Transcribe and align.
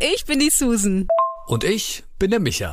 ich 0.00 0.24
bin 0.24 0.38
die 0.38 0.50
Susan. 0.50 1.08
Und 1.46 1.64
ich 1.64 2.04
bin 2.18 2.30
der 2.30 2.40
Micha. 2.40 2.72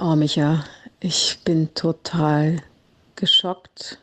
Oh, 0.00 0.14
Micha, 0.14 0.64
ich 1.00 1.40
bin 1.44 1.74
total 1.74 2.62
geschockt, 3.16 3.98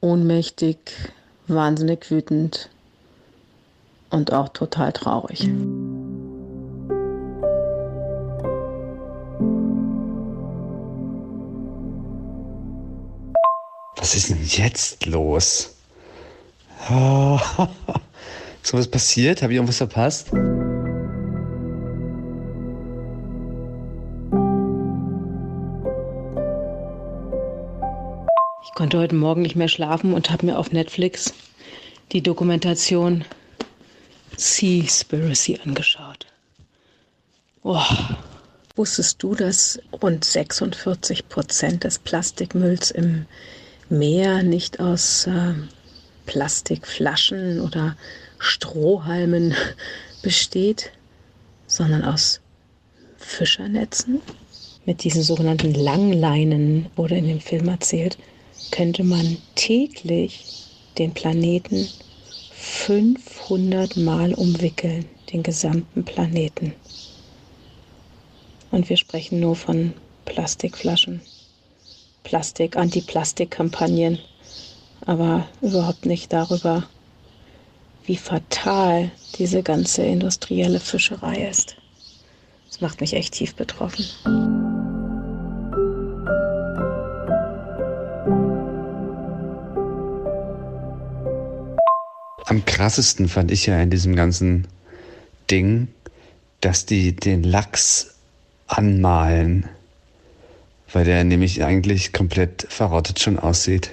ohnmächtig, 0.00 0.78
wahnsinnig 1.46 2.10
wütend 2.10 2.70
und 4.08 4.32
auch 4.32 4.48
total 4.48 4.94
traurig. 4.94 5.40
Was 13.96 14.14
ist 14.14 14.30
denn 14.30 14.42
jetzt 14.42 15.04
los? 15.04 15.76
Oh, 16.90 17.38
ist 18.62 18.72
was 18.72 18.88
passiert? 18.88 19.42
Habe 19.42 19.52
ich 19.52 19.56
irgendwas 19.56 19.76
verpasst? 19.76 20.32
Konnte 28.76 28.98
heute 28.98 29.14
Morgen 29.14 29.40
nicht 29.40 29.56
mehr 29.56 29.68
schlafen 29.68 30.12
und 30.12 30.30
habe 30.30 30.44
mir 30.44 30.58
auf 30.58 30.70
Netflix 30.70 31.32
die 32.12 32.20
Dokumentation 32.20 33.24
Seaspiracy 34.36 35.58
angeschaut. 35.64 36.26
Oh. 37.62 37.80
Wusstest 38.76 39.22
du, 39.22 39.34
dass 39.34 39.80
rund 40.02 40.22
46 40.22 41.30
Prozent 41.30 41.84
des 41.84 41.98
Plastikmülls 41.98 42.90
im 42.90 43.24
Meer 43.88 44.42
nicht 44.42 44.78
aus 44.78 45.26
äh, 45.26 45.54
Plastikflaschen 46.26 47.62
oder 47.62 47.96
Strohhalmen 48.38 49.54
besteht, 50.22 50.92
sondern 51.66 52.04
aus 52.04 52.42
Fischernetzen? 53.16 54.20
Mit 54.84 55.02
diesen 55.02 55.22
sogenannten 55.22 55.72
Langleinen 55.72 56.90
wurde 56.94 57.16
in 57.16 57.26
dem 57.26 57.40
Film 57.40 57.68
erzählt, 57.68 58.18
könnte 58.70 59.04
man 59.04 59.38
täglich 59.54 60.44
den 60.98 61.12
Planeten 61.12 61.88
500 62.52 63.96
Mal 63.96 64.34
umwickeln, 64.34 65.06
den 65.32 65.42
gesamten 65.42 66.04
Planeten. 66.04 66.72
Und 68.70 68.88
wir 68.88 68.96
sprechen 68.96 69.40
nur 69.40 69.56
von 69.56 69.92
Plastikflaschen, 70.24 71.20
Plastik, 72.24 72.76
Anti-Plastik-Kampagnen, 72.76 74.18
aber 75.04 75.46
überhaupt 75.60 76.06
nicht 76.06 76.32
darüber, 76.32 76.88
wie 78.04 78.16
fatal 78.16 79.10
diese 79.38 79.62
ganze 79.62 80.02
industrielle 80.02 80.80
Fischerei 80.80 81.48
ist. 81.48 81.76
Das 82.68 82.80
macht 82.80 83.00
mich 83.00 83.14
echt 83.14 83.34
tief 83.34 83.54
betroffen. 83.54 84.55
Krassesten 92.76 93.26
fand 93.30 93.50
ich 93.50 93.64
ja 93.64 93.80
in 93.80 93.88
diesem 93.88 94.14
ganzen 94.14 94.68
Ding, 95.50 95.88
dass 96.60 96.84
die 96.84 97.16
den 97.16 97.42
Lachs 97.42 98.16
anmalen, 98.66 99.66
weil 100.92 101.06
der 101.06 101.24
nämlich 101.24 101.64
eigentlich 101.64 102.12
komplett 102.12 102.66
verrottet 102.68 103.18
schon 103.18 103.38
aussieht. 103.38 103.92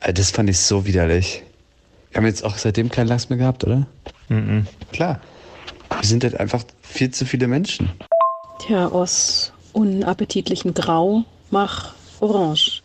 Äh, 0.00 0.12
Das 0.12 0.30
fand 0.30 0.50
ich 0.50 0.58
so 0.58 0.84
widerlich. 0.84 1.42
Wir 2.10 2.18
haben 2.18 2.26
jetzt 2.26 2.44
auch 2.44 2.58
seitdem 2.58 2.90
keinen 2.90 3.08
Lachs 3.08 3.30
mehr 3.30 3.38
gehabt, 3.38 3.64
oder? 3.64 3.86
Mhm. 4.28 4.66
Klar. 4.92 5.22
Wir 5.88 6.06
sind 6.06 6.22
halt 6.22 6.38
einfach 6.38 6.64
viel 6.82 7.12
zu 7.12 7.24
viele 7.24 7.46
Menschen. 7.46 7.90
Tja, 8.58 8.88
aus 8.88 9.54
unappetitlichem 9.72 10.74
Grau 10.74 11.24
mach 11.50 11.94
Orange, 12.20 12.82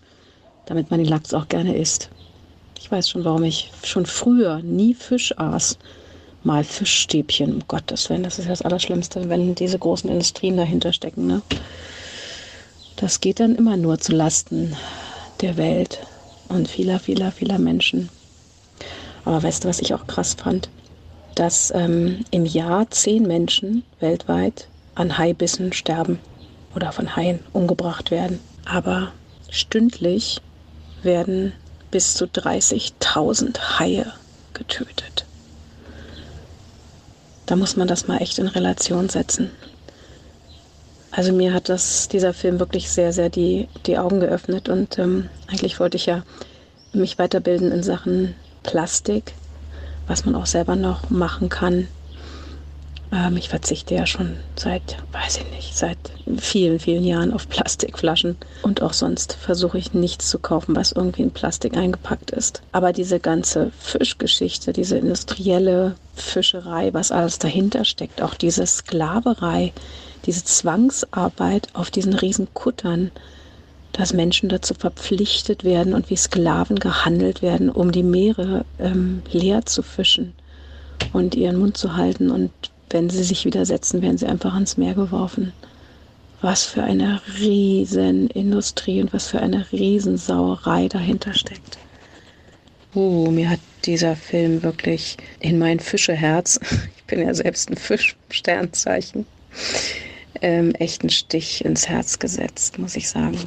damit 0.68 0.90
man 0.90 1.00
den 1.02 1.10
Lachs 1.10 1.34
auch 1.34 1.50
gerne 1.50 1.76
isst. 1.76 2.10
Ich 2.82 2.90
weiß 2.90 3.10
schon, 3.10 3.26
warum 3.26 3.44
ich 3.44 3.72
schon 3.84 4.06
früher 4.06 4.62
nie 4.62 4.94
Fisch 4.94 5.38
aß. 5.38 5.78
Mal 6.44 6.64
Fischstäbchen, 6.64 7.56
um 7.56 7.68
Gottes 7.68 8.10
Willen, 8.10 8.24
das 8.24 8.40
ist 8.40 8.50
das 8.50 8.62
Allerschlimmste, 8.62 9.28
wenn 9.28 9.54
diese 9.54 9.78
großen 9.78 10.10
Industrien 10.10 10.56
dahinter 10.56 10.94
stecken. 10.94 11.28
Ne? 11.28 11.42
Das 12.96 13.20
geht 13.20 13.42
dann 13.42 13.58
immer 13.58 13.76
nur 13.76 14.00
zu 14.00 14.14
Lasten 14.14 14.78
der 15.42 15.58
Welt 15.58 16.00
und 16.48 16.70
vieler, 16.70 17.00
vieler, 17.00 17.34
vieler 17.34 17.60
Menschen. 17.60 18.08
Aber 19.26 19.44
weißt 19.44 19.66
du, 19.66 19.68
was 19.68 19.82
ich 19.82 19.94
auch 19.94 20.08
krass 20.08 20.36
fand? 20.36 20.70
Dass 21.36 21.72
ähm, 21.76 22.24
im 22.32 22.46
Jahr 22.46 22.90
zehn 22.90 23.24
Menschen 23.24 23.84
weltweit 24.00 24.70
an 24.96 25.18
Haibissen 25.18 25.74
sterben 25.74 26.20
oder 26.74 26.94
von 26.94 27.18
Haien 27.18 27.42
umgebracht 27.52 28.10
werden. 28.10 28.40
Aber 28.64 29.12
stündlich 29.50 30.40
werden 31.04 31.52
bis 31.92 32.14
zu 32.14 32.26
30.000 32.26 33.80
Haie 33.80 34.14
getötet. 34.54 35.26
Da 37.46 37.56
muss 37.56 37.76
man 37.76 37.88
das 37.88 38.08
mal 38.08 38.18
echt 38.18 38.38
in 38.38 38.48
Relation 38.48 39.10
setzen. 39.10 39.50
Also 41.12 41.34
mir 41.34 41.54
hat 41.54 41.70
das, 41.70 42.08
dieser 42.08 42.34
Film 42.34 42.60
wirklich 42.60 42.90
sehr, 42.90 43.12
sehr 43.12 43.30
die, 43.30 43.68
die 43.88 43.98
Augen 43.98 44.20
geöffnet 44.20 44.70
und 44.70 45.00
ähm, 45.00 45.30
eigentlich 45.48 45.80
wollte 45.80 45.98
ich 45.98 46.06
ja 46.06 46.24
mich 46.94 47.18
weiterbilden 47.18 47.72
in 47.72 47.82
Sachen 47.82 48.36
Plastik, 48.62 49.34
was 50.08 50.26
man 50.26 50.36
auch 50.36 50.46
selber 50.46 50.76
noch 50.76 51.10
machen 51.10 51.50
kann. 51.50 51.88
Ähm, 53.12 53.38
ich 53.38 53.50
verzichte 53.50 53.96
ja 53.96 54.06
schon 54.06 54.38
seit, 54.56 54.98
weiß 55.12 55.38
ich 55.38 55.52
nicht, 55.52 55.76
seit 55.76 55.98
vielen, 56.38 56.80
vielen 56.80 57.04
Jahren 57.04 57.34
auf 57.34 57.50
Plastikflaschen. 57.50 58.38
Und 58.62 58.82
auch 58.82 58.94
sonst 58.94 59.34
versuche 59.34 59.78
ich 59.78 59.94
nichts 59.94 60.30
zu 60.30 60.40
kaufen, 60.40 60.76
was 60.76 60.92
irgendwie 60.92 61.24
in 61.24 61.32
Plastik 61.32 61.76
eingepackt 61.76 62.32
ist. 62.32 62.62
Aber 62.72 62.94
diese 62.94 63.20
ganze 63.20 63.72
Fischgeschichte, 63.80 64.74
diese 64.74 64.98
industrielle 64.98 65.96
Fischerei, 66.16 66.94
was 66.94 67.12
alles 67.12 67.40
dahinter 67.40 67.86
steckt, 67.86 68.22
auch 68.22 68.36
diese 68.36 68.66
Sklaverei, 68.66 69.74
diese 70.26 70.44
Zwangsarbeit 70.44 71.70
auf 71.74 71.90
diesen 71.90 72.14
riesen 72.14 72.54
Kuttern, 72.54 73.12
dass 73.94 74.14
Menschen 74.14 74.50
dazu 74.50 74.76
verpflichtet 74.76 75.64
werden 75.64 75.94
und 75.96 76.10
wie 76.10 76.16
Sklaven 76.16 76.78
gehandelt 76.78 77.42
werden, 77.42 77.70
um 77.70 77.92
die 77.92 78.04
Meere 78.04 78.66
ähm, 78.78 79.24
leer 79.32 79.66
zu 79.66 79.82
fischen 79.82 80.34
und 81.12 81.34
ihren 81.34 81.58
Mund 81.58 81.78
zu 81.78 81.96
halten. 81.96 82.30
Und 82.30 82.52
wenn 82.90 83.10
sie 83.10 83.24
sich 83.24 83.46
widersetzen, 83.46 84.02
werden 84.02 84.18
sie 84.18 84.26
einfach 84.26 84.54
ans 84.54 84.78
Meer 84.78 84.94
geworfen. 84.94 85.54
Was 86.42 86.64
für 86.64 86.84
eine 86.84 87.22
Riesenindustrie 87.40 89.02
und 89.02 89.14
was 89.14 89.28
für 89.28 89.42
eine 89.42 89.70
Riesensauerei 89.72 90.88
dahinter 90.88 91.34
steckt. 91.34 91.78
Oh, 92.94 93.30
mir 93.30 93.50
hat 93.50 93.60
dieser 93.86 94.16
Film 94.16 94.64
wirklich 94.64 95.18
in 95.40 95.60
mein 95.60 95.80
Fischeherz, 95.80 96.60
ich 96.98 97.04
bin 97.06 97.20
ja 97.20 97.34
selbst 97.34 97.70
ein 97.70 97.78
Fisch-Sternzeichen, 97.78 99.26
ähm, 100.42 100.74
echt 100.76 101.02
einen 101.02 101.10
Stich 101.10 101.66
ins 101.66 101.90
Herz 101.90 102.20
gesetzt, 102.20 102.80
muss 102.80 102.96
ich 102.96 103.10
sagen. 103.10 103.38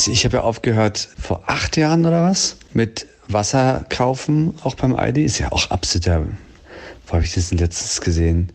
Also 0.00 0.12
ich 0.12 0.24
habe 0.24 0.38
ja 0.38 0.44
aufgehört 0.44 1.10
vor 1.20 1.42
acht 1.46 1.76
Jahren 1.76 2.06
oder 2.06 2.22
was 2.22 2.56
mit 2.72 3.06
Wasser 3.28 3.84
kaufen, 3.90 4.54
auch 4.64 4.74
beim 4.74 4.96
Aldi. 4.96 5.22
Ist 5.22 5.40
ja 5.40 5.52
auch 5.52 5.70
absoluter, 5.70 6.24
wo 7.06 7.12
habe 7.12 7.22
ich 7.22 7.34
das 7.34 7.50
denn 7.50 7.58
letztes 7.58 8.00
gesehen? 8.00 8.50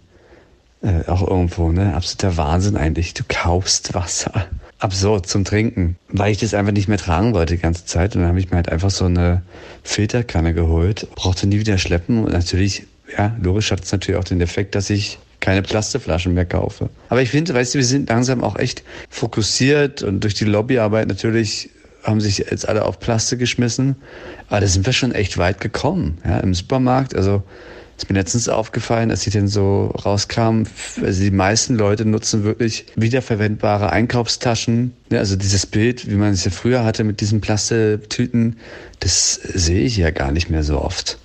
Äh, 0.81 1.07
auch 1.07 1.21
irgendwo, 1.21 1.71
ne? 1.71 1.93
Absoluter 1.93 2.35
Wahnsinn 2.37 2.75
eigentlich. 2.75 3.13
Du 3.13 3.21
kaufst 3.27 3.93
Wasser. 3.93 4.47
Absurd 4.79 5.27
zum 5.27 5.45
Trinken. 5.45 5.97
Weil 6.07 6.31
ich 6.31 6.39
das 6.39 6.55
einfach 6.55 6.73
nicht 6.73 6.87
mehr 6.87 6.97
tragen 6.97 7.35
wollte 7.35 7.53
die 7.53 7.61
ganze 7.61 7.85
Zeit. 7.85 8.15
Und 8.15 8.21
dann 8.21 8.29
habe 8.29 8.39
ich 8.39 8.49
mir 8.49 8.55
halt 8.55 8.69
einfach 8.69 8.89
so 8.89 9.05
eine 9.05 9.43
Filterkanne 9.83 10.55
geholt. 10.55 11.07
Brauchte 11.13 11.45
nie 11.45 11.59
wieder 11.59 11.77
schleppen. 11.77 12.23
Und 12.25 12.31
natürlich, 12.31 12.87
ja, 13.15 13.35
logisch 13.39 13.69
hat 13.69 13.83
es 13.83 13.91
natürlich 13.91 14.19
auch 14.19 14.23
den 14.23 14.41
Effekt, 14.41 14.73
dass 14.73 14.89
ich 14.89 15.19
keine 15.45 15.61
Plastikflaschen 15.61 16.33
mehr 16.33 16.45
kaufe. 16.45 16.89
Aber 17.09 17.21
ich 17.21 17.29
finde, 17.29 17.53
weißt 17.53 17.75
du, 17.75 17.77
wir 17.77 17.85
sind 17.85 18.09
langsam 18.09 18.43
auch 18.43 18.55
echt 18.55 18.81
fokussiert 19.11 20.01
und 20.01 20.23
durch 20.23 20.33
die 20.33 20.45
Lobbyarbeit 20.45 21.07
natürlich 21.07 21.69
haben 22.03 22.19
sich 22.19 22.39
jetzt 22.39 22.67
alle 22.67 22.83
auf 22.83 22.99
Plastik 22.99 23.37
geschmissen. 23.37 23.95
Aber 24.49 24.61
da 24.61 24.67
sind 24.67 24.87
wir 24.87 24.93
schon 24.93 25.11
echt 25.11 25.37
weit 25.37 25.61
gekommen. 25.61 26.17
Ja, 26.25 26.39
Im 26.39 26.55
Supermarkt, 26.55 27.15
also 27.15 27.43
ist 27.95 28.09
mir 28.09 28.17
letztens 28.17 28.49
aufgefallen, 28.49 29.11
als 29.11 29.27
ich 29.27 29.33
denn 29.33 29.47
so 29.47 29.93
rauskam, 30.03 30.63
also 31.03 31.21
die 31.21 31.31
meisten 31.31 31.75
Leute 31.75 32.05
nutzen 32.05 32.43
wirklich 32.43 32.87
wiederverwendbare 32.95 33.91
Einkaufstaschen. 33.91 34.93
Ja, 35.11 35.19
also 35.19 35.35
dieses 35.35 35.67
Bild, 35.67 36.09
wie 36.09 36.15
man 36.15 36.33
es 36.33 36.43
ja 36.43 36.49
früher 36.49 36.83
hatte 36.83 37.03
mit 37.03 37.21
diesen 37.21 37.39
Plastiktüten, 37.39 38.57
das 38.99 39.35
sehe 39.35 39.83
ich 39.83 39.95
ja 39.95 40.09
gar 40.09 40.31
nicht 40.31 40.49
mehr 40.49 40.63
so 40.63 40.81
oft. 40.81 41.19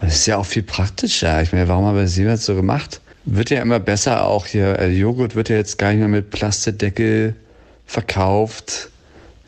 Und 0.00 0.06
das 0.06 0.18
ist 0.18 0.26
ja 0.26 0.36
auch 0.36 0.46
viel 0.46 0.62
praktischer. 0.62 1.42
Ich 1.42 1.52
meine, 1.52 1.66
warum 1.66 1.84
haben 1.84 1.96
wir 1.96 2.04
das 2.04 2.16
jemals 2.16 2.46
so 2.46 2.54
gemacht? 2.54 3.00
Wird 3.24 3.50
ja 3.50 3.60
immer 3.60 3.80
besser 3.80 4.26
auch 4.26 4.46
hier. 4.46 4.78
Also 4.78 4.96
Joghurt 4.96 5.34
wird 5.34 5.48
ja 5.48 5.56
jetzt 5.56 5.78
gar 5.78 5.90
nicht 5.90 5.98
mehr 5.98 6.08
mit 6.08 6.30
Plastedeckel 6.30 7.34
verkauft. 7.86 8.88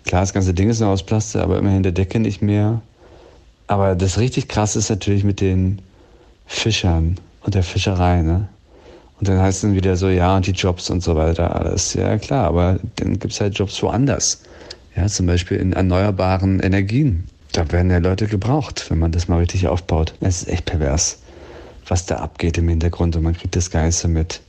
Klar, 0.05 0.23
das 0.23 0.33
ganze 0.33 0.53
Ding 0.53 0.69
ist 0.69 0.81
noch 0.81 0.89
aus 0.89 1.05
Plastik, 1.05 1.41
aber 1.41 1.59
immerhin 1.59 1.83
der 1.83 1.93
Deckel 1.93 2.21
nicht 2.21 2.43
mehr. 2.43 2.83
Aber 3.67 3.95
das 3.95 4.19
richtig 4.19 4.49
krass 4.49 4.77
ist 4.77 4.91
natürlich 4.91 5.25
mit 5.25 5.41
den 5.41 5.81
Fischern 6.47 7.19
und 7.43 7.55
der 7.55 7.63
Fischerei, 7.63 8.23
ne? 8.23 8.49
Und 9.19 9.29
dann 9.29 9.41
heißt 9.41 9.59
es 9.59 9.63
dann 9.63 9.75
wieder 9.75 9.97
so, 9.97 10.09
ja, 10.09 10.37
und 10.37 10.47
die 10.47 10.51
Jobs 10.51 10.91
und 10.91 11.03
so 11.03 11.15
weiter, 11.15 11.55
alles. 11.55 11.95
Ja, 11.95 12.19
klar, 12.19 12.45
aber 12.49 12.81
dann 12.97 13.21
gibt 13.21 13.33
es 13.33 13.41
halt 13.41 13.57
Jobs 13.57 13.81
woanders. 13.83 14.43
Ja, 14.97 15.07
zum 15.07 15.27
Beispiel 15.27 15.59
in 15.59 15.73
erneuerbaren 15.73 16.59
Energien. 16.61 17.29
Da 17.53 17.71
werden 17.71 17.91
ja 17.91 17.99
Leute 17.99 18.27
gebraucht, 18.27 18.91
wenn 18.91 18.99
man 18.99 19.13
das 19.13 19.29
mal 19.29 19.39
richtig 19.39 19.69
aufbaut. 19.69 20.15
Es 20.21 20.43
ist 20.43 20.49
echt 20.49 20.65
pervers, 20.65 21.19
was 21.87 22.07
da 22.07 22.17
abgeht 22.17 22.59
im 22.59 22.69
Hintergrund 22.69 23.17
und 23.17 23.23
man 23.23 23.37
kriegt 23.37 23.57
das 23.57 23.71
Geiste 23.71 24.09
mit. 24.09 24.41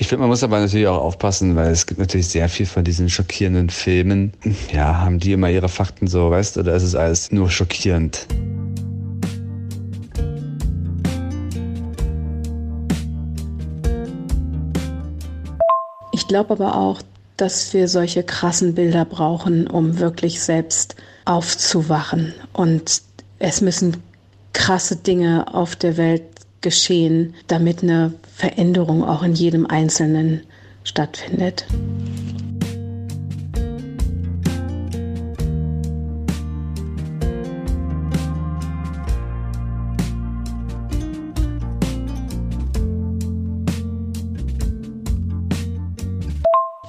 Ich 0.00 0.06
finde, 0.06 0.20
man 0.20 0.30
muss 0.30 0.44
aber 0.44 0.60
natürlich 0.60 0.86
auch 0.86 1.02
aufpassen, 1.02 1.56
weil 1.56 1.72
es 1.72 1.86
gibt 1.86 1.98
natürlich 1.98 2.28
sehr 2.28 2.48
viel 2.48 2.66
von 2.66 2.84
diesen 2.84 3.10
schockierenden 3.10 3.68
Filmen. 3.68 4.32
Ja, 4.72 5.00
haben 5.00 5.18
die 5.18 5.32
immer 5.32 5.50
ihre 5.50 5.68
Fakten 5.68 6.06
so, 6.06 6.30
weißt 6.30 6.56
du, 6.56 6.60
oder 6.60 6.74
ist 6.74 6.84
es 6.84 6.94
alles 6.94 7.32
nur 7.32 7.50
schockierend? 7.50 8.28
Ich 16.12 16.28
glaube 16.28 16.52
aber 16.52 16.76
auch, 16.76 17.02
dass 17.36 17.72
wir 17.72 17.88
solche 17.88 18.22
krassen 18.22 18.74
Bilder 18.74 19.04
brauchen, 19.04 19.66
um 19.66 19.98
wirklich 19.98 20.40
selbst 20.40 20.94
aufzuwachen. 21.24 22.34
Und 22.52 23.02
es 23.38 23.60
müssen 23.60 24.02
krasse 24.52 24.96
Dinge 24.96 25.52
auf 25.54 25.74
der 25.74 25.96
Welt 25.96 26.22
geschehen, 26.60 27.34
damit 27.46 27.82
eine 27.82 28.14
Veränderung 28.34 29.04
auch 29.04 29.22
in 29.22 29.34
jedem 29.34 29.66
Einzelnen 29.66 30.42
stattfindet. 30.84 31.66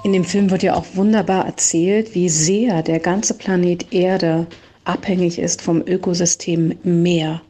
In 0.09 0.13
dem 0.13 0.23
Film 0.23 0.49
wird 0.49 0.63
ja 0.63 0.75
auch 0.75 0.85
wunderbar 0.95 1.45
erzählt, 1.45 2.15
wie 2.15 2.29
sehr 2.29 2.81
der 2.81 2.99
ganze 2.99 3.35
Planet 3.35 3.93
Erde 3.93 4.47
abhängig 4.83 5.37
ist 5.37 5.61
vom 5.61 5.83
Ökosystem 5.85 6.73
Meer. 6.81 7.41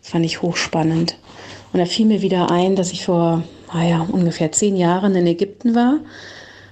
Das 0.00 0.12
fand 0.12 0.24
ich 0.24 0.40
hochspannend. 0.40 1.18
Und 1.76 1.80
da 1.80 1.84
fiel 1.84 2.06
mir 2.06 2.22
wieder 2.22 2.50
ein, 2.50 2.74
dass 2.74 2.90
ich 2.90 3.04
vor 3.04 3.42
naja, 3.74 4.06
ungefähr 4.10 4.50
zehn 4.50 4.76
Jahren 4.76 5.14
in 5.14 5.26
Ägypten 5.26 5.74
war, 5.74 5.98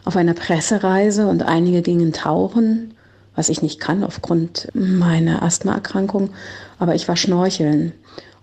auf 0.06 0.16
einer 0.16 0.32
Pressereise 0.32 1.26
und 1.26 1.42
einige 1.42 1.82
gingen 1.82 2.14
tauchen, 2.14 2.94
was 3.36 3.50
ich 3.50 3.60
nicht 3.60 3.80
kann 3.80 4.02
aufgrund 4.02 4.68
meiner 4.72 5.42
Asthmaerkrankung, 5.42 6.30
aber 6.78 6.94
ich 6.94 7.06
war 7.06 7.16
schnorcheln. 7.16 7.92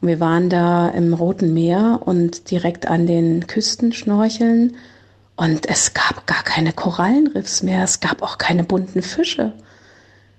Und 0.02 0.08
wir 0.08 0.20
waren 0.20 0.52
da 0.52 0.90
im 0.90 1.16
Roten 1.16 1.52
Meer 1.52 2.02
und 2.06 2.52
direkt 2.52 2.88
an 2.88 3.08
den 3.08 3.48
Küsten 3.48 3.92
schnorcheln 3.92 4.76
und 5.38 5.68
es 5.68 5.96
gab 5.96 6.28
gar 6.28 6.44
keine 6.44 6.74
Korallenriffs 6.74 7.64
mehr, 7.64 7.84
es 7.84 8.02
gab 8.02 8.22
auch 8.22 8.38
keine 8.38 8.66
bunten 8.66 9.02
Fische. 9.02 9.54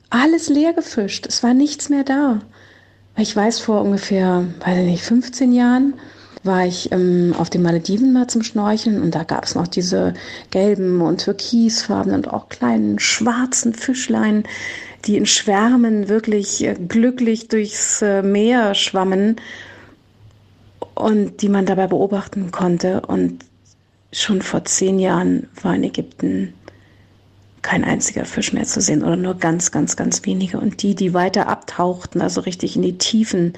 Alles 0.09 0.49
leer 0.49 0.73
gefischt, 0.73 1.27
es 1.27 1.43
war 1.43 1.53
nichts 1.53 1.89
mehr 1.89 2.05
da. 2.05 2.43
Ich 3.17 3.37
weiß, 3.37 3.61
vor 3.61 3.83
ungefähr, 3.83 4.47
weiß 4.61 4.79
ich 4.79 4.87
nicht, 4.87 5.05
15 5.05 5.53
Jahren 5.53 5.95
war 6.45 6.67
ich 6.67 6.91
ähm, 6.93 7.35
auf 7.39 7.51
den 7.51 7.63
Malediven 7.63 8.13
mal 8.13 8.27
zum 8.27 8.43
Schnorcheln 8.43 9.01
und 9.01 9.15
da 9.15 9.23
gab 9.23 9.45
es 9.45 9.55
noch 9.55 9.69
diese 9.69 10.15
gelben 10.51 11.01
und 11.01 11.23
türkisfarben 11.23 12.15
und 12.15 12.29
auch 12.29 12.49
kleinen 12.49 12.99
schwarzen 12.99 13.75
Fischlein, 13.75 14.45
die 15.05 15.17
in 15.17 15.27
Schwärmen 15.27 16.09
wirklich 16.09 16.65
äh, 16.65 16.75
glücklich 16.75 17.49
durchs 17.49 18.03
äh, 18.03 18.23
Meer 18.23 18.75
schwammen 18.75 19.37
und 20.95 21.43
die 21.43 21.49
man 21.49 21.67
dabei 21.67 21.87
beobachten 21.87 22.51
konnte. 22.51 23.03
Und 23.03 23.45
schon 24.13 24.43
vor 24.43 24.65
zehn 24.65 24.99
Jahren 24.99 25.49
war 25.63 25.75
in 25.75 25.85
Ägypten 25.85 26.55
kein 27.63 27.85
einziger 27.85 28.25
Fisch 28.25 28.53
mehr 28.53 28.65
zu 28.65 28.81
sehen 28.81 29.03
oder 29.03 29.17
nur 29.17 29.37
ganz, 29.37 29.71
ganz, 29.71 29.97
ganz 29.97 30.27
wenige. 30.27 30.59
Und 30.59 30.83
die, 30.83 30.95
die 30.95 31.15
weiter 31.15 31.49
abtauchten, 31.49 32.21
also 32.21 32.41
richtig 32.41 32.77
in 32.77 32.83
die 32.83 32.99
Tiefen, 32.99 33.55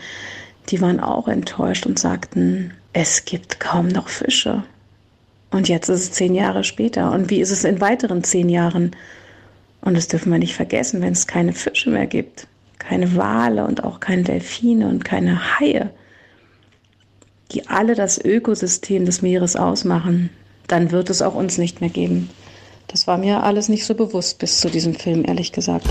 die 0.69 0.81
waren 0.81 1.01
auch 1.01 1.27
enttäuscht 1.27 1.87
und 1.87 1.99
sagten, 1.99 2.73
es 2.93 3.25
gibt 3.25 3.61
kaum 3.61 3.89
noch 3.89 4.09
Fische. 4.09 4.63
Und 5.51 5.69
jetzt 5.69 5.89
ist 5.89 6.01
es 6.01 6.13
zehn 6.13 6.35
Jahre 6.35 6.65
später. 6.65 7.13
Und 7.13 7.31
wie 7.31 7.41
ist 7.41 7.51
es 7.51 7.65
in 7.65 7.81
weiteren 7.81 8.25
zehn 8.25 8.49
Jahren? 8.49 8.95
Und 9.81 9.97
das 9.97 10.09
dürfen 10.09 10.33
wir 10.33 10.39
nicht 10.39 10.55
vergessen, 10.55 11.01
wenn 11.01 11.13
es 11.13 11.27
keine 11.27 11.53
Fische 11.53 11.91
mehr 11.91 12.07
gibt, 12.07 12.47
keine 12.79 13.17
Wale 13.17 13.67
und 13.67 13.85
auch 13.85 14.01
keine 14.01 14.23
Delfine 14.23 14.89
und 14.89 15.05
keine 15.05 15.59
Haie, 15.59 15.91
die 17.53 17.69
alle 17.69 17.95
das 17.95 18.23
Ökosystem 18.23 19.05
des 19.07 19.23
Meeres 19.23 19.57
ausmachen, 19.57 20.31
dann 20.67 20.91
wird 20.91 21.11
es 21.11 21.23
auch 21.23 21.35
uns 21.35 21.59
nicht 21.59 21.81
mehr 21.81 21.91
geben. 21.91 22.31
Das 22.89 23.07
war 23.07 23.19
mir 23.19 23.43
alles 23.43 23.69
nicht 23.69 23.85
so 23.85 23.95
bewusst 23.95 24.39
bis 24.39 24.61
zu 24.61 24.71
diesem 24.71 24.95
Film, 24.95 25.25
ehrlich 25.27 25.53
gesagt. 25.53 25.87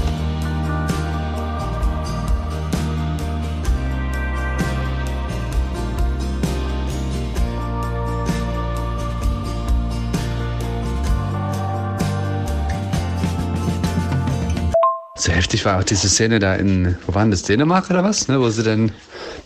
So 15.16 15.32
heftig 15.32 15.64
war 15.64 15.80
auch 15.80 15.84
diese 15.84 16.10
Szene 16.10 16.40
da 16.40 16.56
in, 16.56 16.98
wo 17.08 17.16
waren 17.16 17.32
das, 17.32 17.44
Dänemark 17.44 17.90
oder 17.90 18.04
was? 18.04 18.28
Ne, 18.28 18.42
wo 18.42 18.50
sie 18.50 18.62
dann 18.62 18.92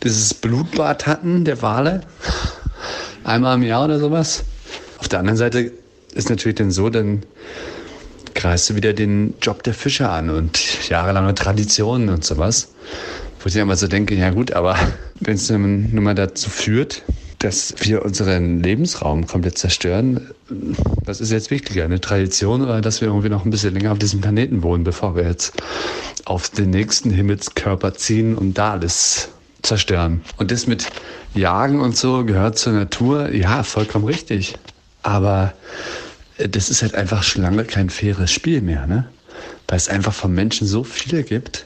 dieses 0.03 0.33
Blutbad 0.33 1.05
hatten, 1.05 1.45
der 1.45 1.61
Wale. 1.61 2.01
Einmal 3.23 3.57
im 3.57 3.63
Jahr 3.63 3.85
oder 3.85 3.99
sowas. 3.99 4.43
Auf 4.97 5.07
der 5.07 5.19
anderen 5.19 5.37
Seite 5.37 5.71
ist 6.17 6.29
natürlich 6.29 6.57
dann 6.57 6.71
so, 6.71 6.89
dann 6.89 7.23
kreist 8.33 8.69
du 8.69 8.75
wieder 8.75 8.93
den 8.93 9.33
Job 9.41 9.63
der 9.63 9.73
Fischer 9.73 10.11
an 10.11 10.29
und 10.29 10.89
jahrelange 10.89 11.33
Traditionen 11.33 12.09
und 12.09 12.23
sowas. 12.23 12.69
Wo 13.39 13.47
ich 13.47 13.55
immer 13.55 13.75
so 13.75 13.87
denke, 13.87 14.15
ja 14.15 14.29
gut, 14.31 14.51
aber 14.51 14.77
wenn 15.19 15.35
es 15.35 15.49
nun 15.49 16.03
mal 16.03 16.15
dazu 16.15 16.49
führt, 16.49 17.03
dass 17.39 17.75
wir 17.79 18.03
unseren 18.03 18.63
Lebensraum 18.63 19.27
komplett 19.27 19.57
zerstören, 19.57 20.31
was 21.05 21.21
ist 21.21 21.31
jetzt 21.31 21.51
wichtiger? 21.51 21.83
Eine 21.83 22.01
Tradition 22.01 22.61
oder 22.61 22.81
dass 22.81 23.01
wir 23.01 23.09
irgendwie 23.09 23.29
noch 23.29 23.45
ein 23.45 23.51
bisschen 23.51 23.73
länger 23.73 23.91
auf 23.91 23.99
diesem 23.99 24.21
Planeten 24.21 24.63
wohnen, 24.63 24.83
bevor 24.83 25.15
wir 25.15 25.23
jetzt 25.23 25.53
auf 26.25 26.49
den 26.49 26.71
nächsten 26.71 27.11
Himmelskörper 27.11 27.93
ziehen 27.93 28.35
und 28.35 28.57
da 28.57 28.71
alles 28.71 29.29
zerstören? 29.61 30.21
Und 30.37 30.51
das 30.51 30.65
mit 30.65 30.87
Jagen 31.35 31.79
und 31.79 31.95
so 31.95 32.25
gehört 32.25 32.57
zur 32.57 32.73
Natur, 32.73 33.31
ja, 33.31 33.61
vollkommen 33.63 34.05
richtig. 34.05 34.55
Aber 35.03 35.53
das 36.37 36.69
ist 36.69 36.81
halt 36.81 36.95
einfach 36.95 37.23
schon 37.23 37.41
lange 37.41 37.63
kein 37.65 37.89
faires 37.89 38.31
Spiel 38.31 38.61
mehr, 38.61 38.87
ne? 38.87 39.05
Weil 39.67 39.77
es 39.77 39.89
einfach 39.89 40.13
von 40.13 40.33
Menschen 40.33 40.67
so 40.67 40.83
viele 40.83 41.23
gibt. 41.23 41.65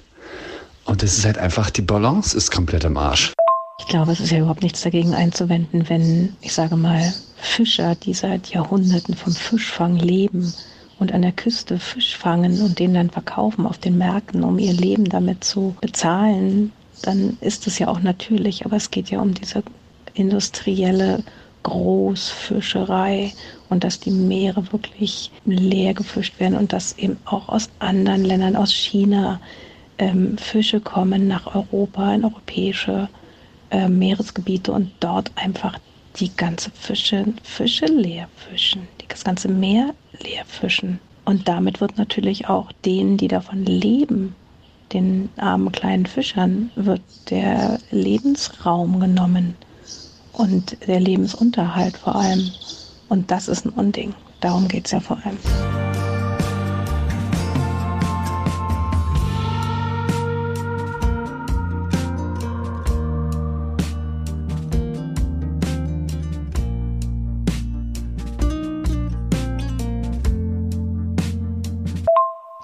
Und 0.86 1.04
es 1.04 1.18
ist 1.18 1.26
halt 1.26 1.38
einfach, 1.38 1.70
die 1.70 1.82
Balance 1.82 2.36
ist 2.36 2.52
komplett 2.52 2.86
am 2.86 2.98
Arsch. 2.98 3.34
Ich 3.80 3.88
glaube, 3.88 4.12
es 4.12 4.20
ist 4.20 4.32
ja 4.32 4.40
überhaupt 4.40 4.64
nichts 4.64 4.82
dagegen 4.82 5.14
einzuwenden, 5.14 5.90
wenn, 5.90 6.36
ich 6.42 6.54
sage 6.54 6.76
mal, 6.76 7.14
Fischer, 7.42 7.96
die 7.96 8.14
seit 8.14 8.48
Jahrhunderten 8.48 9.16
vom 9.16 9.34
Fischfang 9.34 9.96
leben 9.96 10.54
und 11.00 11.12
an 11.12 11.24
der 11.24 11.32
Küste 11.32 11.80
Fisch 11.80 12.16
fangen 12.16 12.62
und 12.62 12.80
den 12.80 12.94
dann 12.94 13.10
verkaufen 13.10 13.66
auf 13.66 13.80
den 13.80 13.98
Märkten, 13.98 14.44
um 14.44 14.60
ihr 14.60 14.74
Leben 14.74 15.06
damit 15.06 15.44
zu 15.44 15.76
bezahlen, 15.82 16.72
dann 17.02 17.38
ist 17.42 17.66
es 17.68 17.80
ja 17.80 17.88
auch 17.88 18.02
natürlich. 18.02 18.66
Aber 18.66 18.78
es 18.78 18.92
geht 18.92 19.10
ja 19.10 19.20
um 19.20 19.34
diese 19.34 19.64
industrielle 20.14 21.24
Großfischerei 21.64 23.34
und 23.70 23.84
dass 23.84 24.00
die 24.00 24.12
Meere 24.12 24.72
wirklich 24.72 25.32
leer 25.46 25.94
gefischt 25.94 26.40
werden 26.40 26.58
und 26.58 26.74
dass 26.74 26.98
eben 26.98 27.18
auch 27.26 27.50
aus 27.50 27.70
anderen 27.80 28.26
Ländern, 28.26 28.56
aus 28.56 28.74
China, 28.74 29.40
ähm, 29.98 30.38
Fische 30.38 30.80
kommen 30.82 31.28
nach 31.28 31.56
Europa, 31.56 32.14
in 32.16 32.26
europäische 32.26 33.08
äh, 33.70 33.88
Meeresgebiete 33.88 34.72
und 34.72 34.92
dort 35.00 35.32
einfach 35.36 35.78
die 36.18 36.36
ganze 36.36 36.72
Fische, 36.72 37.26
Fische 37.44 37.86
leer 37.86 38.28
fischen, 38.36 38.88
das 39.08 39.24
ganze 39.24 39.48
Meer 39.48 39.94
leer 40.24 40.44
fischen. 40.46 41.00
Und 41.26 41.48
damit 41.48 41.80
wird 41.80 41.98
natürlich 41.98 42.50
auch 42.50 42.72
denen, 42.84 43.18
die 43.18 43.28
davon 43.28 43.64
leben, 43.66 44.36
den 44.92 45.30
armen 45.38 45.72
kleinen 45.72 46.06
Fischern, 46.06 46.72
wird 46.76 47.02
der 47.30 47.80
Lebensraum 47.92 49.00
genommen 49.00 49.56
und 50.34 50.78
der 50.88 51.00
Lebensunterhalt 51.00 51.98
vor 51.98 52.16
allem. 52.16 52.52
Und 53.10 53.32
das 53.32 53.48
ist 53.48 53.66
ein 53.66 53.70
Unding. 53.70 54.14
Darum 54.40 54.68
geht 54.68 54.86
es 54.86 54.92
ja 54.92 55.00
vor 55.00 55.18
allem. 55.24 55.38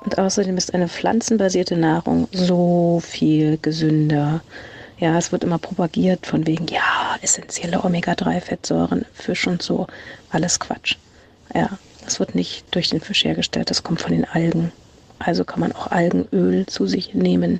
Und 0.03 0.17
außerdem 0.17 0.55
ist 0.55 0.73
eine 0.73 0.87
pflanzenbasierte 0.87 1.75
Nahrung 1.75 2.29
so 2.31 3.01
viel 3.03 3.57
gesünder. 3.61 4.41
Ja, 4.99 5.15
es 5.17 5.31
wird 5.31 5.43
immer 5.43 5.59
propagiert 5.59 6.25
von 6.25 6.47
wegen, 6.47 6.65
ja, 6.67 7.17
essentielle 7.21 7.83
Omega-3-Fettsäuren, 7.83 9.05
Fisch 9.13 9.45
und 9.45 9.61
so. 9.61 9.85
Alles 10.31 10.59
Quatsch. 10.59 10.95
Ja, 11.53 11.77
das 12.03 12.19
wird 12.19 12.33
nicht 12.33 12.65
durch 12.71 12.89
den 12.89 12.99
Fisch 13.01 13.23
hergestellt, 13.23 13.69
das 13.69 13.83
kommt 13.83 14.01
von 14.01 14.11
den 14.11 14.25
Algen. 14.25 14.71
Also 15.19 15.45
kann 15.45 15.59
man 15.59 15.71
auch 15.71 15.87
Algenöl 15.87 16.65
zu 16.65 16.87
sich 16.87 17.13
nehmen. 17.13 17.59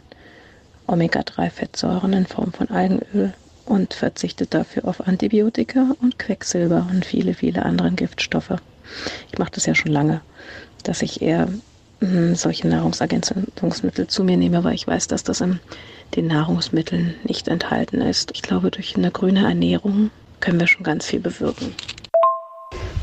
Omega-3-Fettsäuren 0.88 2.14
in 2.14 2.26
Form 2.26 2.54
von 2.54 2.70
Algenöl 2.70 3.34
und 3.66 3.94
verzichtet 3.94 4.54
dafür 4.54 4.86
auf 4.86 5.06
Antibiotika 5.06 5.96
und 6.02 6.18
Quecksilber 6.18 6.88
und 6.90 7.06
viele, 7.06 7.34
viele 7.34 7.64
andere 7.66 7.92
Giftstoffe. 7.92 8.56
Ich 9.32 9.38
mache 9.38 9.52
das 9.52 9.66
ja 9.66 9.76
schon 9.76 9.92
lange, 9.92 10.22
dass 10.84 11.02
ich 11.02 11.22
eher 11.22 11.50
mh, 12.00 12.36
solche 12.36 12.68
Nahrungsergänzungsmittel 12.68 14.08
zu 14.08 14.24
mir 14.24 14.38
nehme, 14.38 14.64
weil 14.64 14.76
ich 14.76 14.88
weiß, 14.88 15.08
dass 15.08 15.24
das 15.24 15.42
in 15.42 15.60
den 16.16 16.28
Nahrungsmitteln 16.28 17.16
nicht 17.24 17.48
enthalten 17.48 18.02
ist. 18.02 18.32
Ich 18.34 18.42
glaube, 18.42 18.72
durch 18.72 18.96
eine 18.96 19.12
grüne 19.12 19.46
Ernährung 19.46 20.10
können 20.40 20.60
wir 20.60 20.68
schon 20.68 20.84
ganz 20.84 21.06
viel 21.06 21.20
bewirken. 21.20 21.74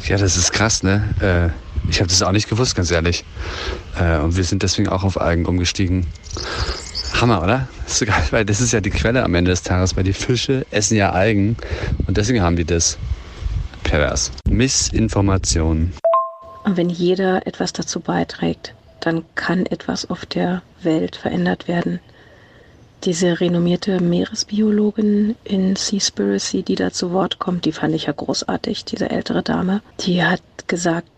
Ja, 0.07 0.17
das 0.17 0.37
ist 0.37 0.53
krass, 0.53 0.83
ne? 0.83 1.03
Äh, 1.21 1.89
ich 1.91 2.01
habe 2.01 2.09
das 2.09 2.23
auch 2.23 2.33
nicht 2.33 2.49
gewusst, 2.49 2.75
ganz 2.77 2.91
ehrlich. 2.91 3.25
Äh, 3.99 4.19
und 4.19 4.37
wir 4.37 4.45
sind 4.45 4.63
deswegen 4.63 4.89
auch 4.89 5.05
auf 5.05 5.21
Algen 5.21 5.47
umgestiegen. 5.47 6.07
Hammer, 7.21 7.43
oder? 7.43 7.69
Das 7.85 8.03
ist 8.03 8.07
geil, 8.07 8.23
weil 8.31 8.45
das 8.45 8.61
ist 8.61 8.73
ja 8.73 8.81
die 8.81 8.91
Quelle 8.91 9.23
am 9.23 9.35
Ende 9.35 9.51
des 9.51 9.63
Tages, 9.63 9.97
weil 9.97 10.05
die 10.05 10.13
Fische 10.13 10.67
essen 10.71 10.97
ja 10.97 11.13
Algen 11.13 11.57
und 12.07 12.17
deswegen 12.17 12.43
haben 12.43 12.57
die 12.57 12.65
das. 12.65 12.99
Pervers. 13.83 14.33
Missinformation. 14.49 15.93
Und 16.65 16.77
wenn 16.77 16.89
jeder 16.89 17.47
etwas 17.47 17.73
dazu 17.73 18.01
beiträgt, 18.01 18.75
dann 19.01 19.25
kann 19.35 19.67
etwas 19.67 20.09
auf 20.09 20.25
der 20.25 20.63
Welt 20.83 21.17
verändert 21.17 21.69
werden. 21.69 22.01
Diese 23.05 23.39
renommierte 23.39 24.01
Meeresbiologin 24.01 25.37
in 25.45 25.77
Seaspiracy, 25.77 26.63
die 26.63 26.75
da 26.75 26.91
zu 26.91 27.13
Wort 27.13 27.39
kommt, 27.39 27.67
die 27.67 27.73
fand 27.73 27.95
ich 27.95 28.07
ja 28.07 28.13
großartig, 28.13 28.87
diese 28.87 29.11
ältere 29.11 29.43
Dame. 29.43 29.83
Die 30.01 30.25
hat 30.25 30.41
gesagt, 30.69 31.09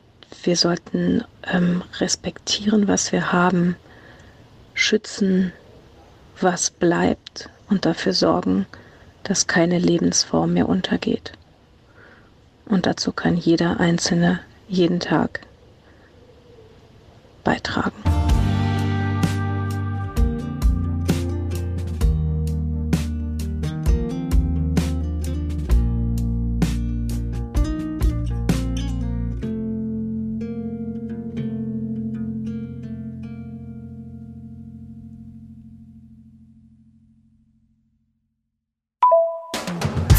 wir 0.43 0.57
sollten 0.57 1.23
ähm, 1.45 1.83
respektieren, 2.01 2.89
was 2.89 3.13
wir 3.13 3.33
haben, 3.33 3.77
schützen, 4.75 5.53
was 6.41 6.71
bleibt 6.71 7.49
und 7.69 7.87
dafür 7.87 8.13
sorgen, 8.13 8.67
dass 9.23 9.47
keine 9.47 9.79
Lebensform 9.79 10.55
mehr 10.55 10.69
untergeht. 10.69 11.33
Und 12.67 12.87
dazu 12.87 13.13
kann 13.13 13.37
jeder 13.37 13.79
Einzelne 13.79 14.41
jeden 14.69 14.99
Tag 14.99 15.41
beitragen. 17.45 18.26